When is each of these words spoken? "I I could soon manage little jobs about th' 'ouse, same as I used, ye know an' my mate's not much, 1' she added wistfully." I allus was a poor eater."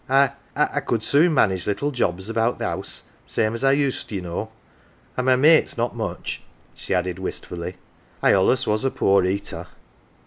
"I 0.09 0.31
I 0.55 0.79
could 0.79 1.03
soon 1.03 1.35
manage 1.35 1.67
little 1.67 1.91
jobs 1.91 2.27
about 2.27 2.57
th' 2.57 2.63
'ouse, 2.63 3.03
same 3.27 3.53
as 3.53 3.63
I 3.63 3.73
used, 3.73 4.11
ye 4.11 4.19
know 4.19 4.49
an' 5.15 5.25
my 5.25 5.35
mate's 5.35 5.77
not 5.77 5.95
much, 5.95 6.41
1' 6.71 6.71
she 6.79 6.93
added 6.95 7.19
wistfully." 7.19 7.75
I 8.23 8.31
allus 8.33 8.65
was 8.65 8.83
a 8.83 8.89
poor 8.89 9.23
eater." 9.23 9.67